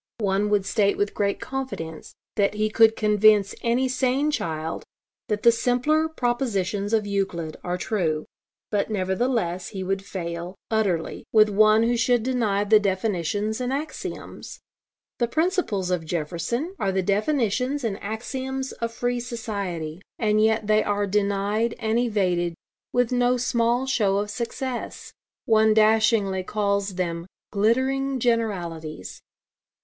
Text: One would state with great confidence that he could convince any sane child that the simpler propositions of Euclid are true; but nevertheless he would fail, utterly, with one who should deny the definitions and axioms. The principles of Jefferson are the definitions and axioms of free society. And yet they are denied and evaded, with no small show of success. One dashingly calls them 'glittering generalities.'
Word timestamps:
One 0.17 0.49
would 0.49 0.65
state 0.65 0.97
with 0.97 1.13
great 1.13 1.39
confidence 1.39 2.15
that 2.35 2.55
he 2.55 2.71
could 2.71 2.95
convince 2.95 3.53
any 3.61 3.87
sane 3.87 4.31
child 4.31 4.83
that 5.27 5.43
the 5.43 5.51
simpler 5.51 6.09
propositions 6.09 6.91
of 6.91 7.05
Euclid 7.05 7.55
are 7.63 7.77
true; 7.77 8.25
but 8.71 8.89
nevertheless 8.89 9.67
he 9.67 9.83
would 9.83 10.03
fail, 10.03 10.55
utterly, 10.71 11.25
with 11.31 11.49
one 11.49 11.83
who 11.83 11.95
should 11.95 12.23
deny 12.23 12.63
the 12.63 12.79
definitions 12.79 13.61
and 13.61 13.71
axioms. 13.71 14.59
The 15.19 15.27
principles 15.27 15.91
of 15.91 16.03
Jefferson 16.07 16.73
are 16.79 16.91
the 16.91 17.03
definitions 17.03 17.83
and 17.83 18.01
axioms 18.01 18.71
of 18.71 18.91
free 18.91 19.19
society. 19.19 20.01
And 20.17 20.43
yet 20.43 20.65
they 20.65 20.83
are 20.83 21.05
denied 21.05 21.75
and 21.77 21.99
evaded, 21.99 22.55
with 22.91 23.11
no 23.11 23.37
small 23.37 23.85
show 23.85 24.17
of 24.17 24.31
success. 24.31 25.13
One 25.45 25.75
dashingly 25.75 26.41
calls 26.41 26.95
them 26.95 27.27
'glittering 27.51 28.19
generalities.' 28.19 29.21